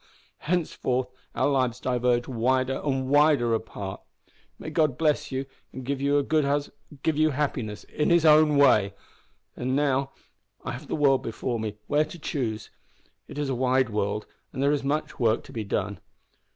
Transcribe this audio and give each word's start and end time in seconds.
henceforth 0.49 1.09
our 1.35 1.47
lives 1.47 1.79
diverge 1.79 2.27
wider 2.27 2.81
and 2.83 3.07
wider 3.07 3.53
apart. 3.53 4.01
May 4.57 4.71
God 4.71 4.97
bless 4.97 5.31
you 5.31 5.45
and 5.71 5.85
give 5.85 6.01
you 6.01 6.17
a 6.17 6.23
good 6.23 6.43
hus 6.43 6.71
give 7.03 7.17
you 7.17 7.29
happiness 7.29 7.83
in 7.83 8.09
His 8.09 8.25
own 8.25 8.57
way! 8.57 8.95
And 9.55 9.75
now 9.75 10.09
I 10.65 10.71
have 10.71 10.87
the 10.87 10.95
world 10.95 11.21
before 11.21 11.59
me 11.59 11.77
where 11.85 12.05
to 12.05 12.17
choose. 12.17 12.71
It 13.27 13.37
is 13.37 13.47
a 13.49 13.53
wide 13.53 13.91
world, 13.91 14.25
and 14.51 14.63
there 14.63 14.71
is 14.71 14.83
much 14.83 15.19
work 15.19 15.43
to 15.43 15.53
be 15.53 15.63
done. 15.63 15.99